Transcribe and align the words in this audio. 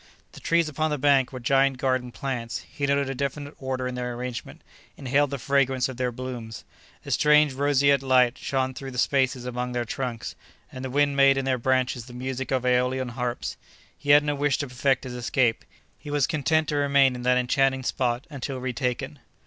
The 0.31 0.39
trees 0.39 0.67
upon 0.67 0.89
the 0.89 0.97
bank 0.97 1.31
were 1.31 1.39
giant 1.39 1.77
garden 1.77 2.11
plants; 2.11 2.65
he 2.73 2.87
noted 2.87 3.07
a 3.07 3.13
definite 3.13 3.53
order 3.59 3.87
in 3.87 3.93
their 3.93 4.15
arrangement, 4.15 4.63
inhaled 4.97 5.29
the 5.29 5.37
fragrance 5.37 5.87
of 5.87 5.97
their 5.97 6.11
blooms. 6.11 6.63
A 7.05 7.11
strange 7.11 7.53
roseate 7.53 8.01
light 8.01 8.35
shone 8.35 8.73
through 8.73 8.89
the 8.89 8.97
spaces 8.97 9.45
among 9.45 9.73
their 9.73 9.85
trunks 9.85 10.33
and 10.71 10.83
the 10.83 10.89
wind 10.89 11.15
made 11.15 11.37
in 11.37 11.45
their 11.45 11.59
branches 11.59 12.05
the 12.07 12.13
music 12.13 12.49
of 12.49 12.63
AEolian 12.65 13.09
harps. 13.11 13.57
He 13.95 14.09
had 14.09 14.23
not 14.23 14.39
wish 14.39 14.57
to 14.57 14.67
perfect 14.67 15.03
his 15.03 15.13
escape—he 15.13 16.09
was 16.09 16.25
content 16.25 16.69
to 16.69 16.77
remain 16.77 17.13
in 17.15 17.21
that 17.21 17.37
enchanting 17.37 17.83
spot 17.83 18.25
until 18.31 18.57
retaken. 18.57 19.19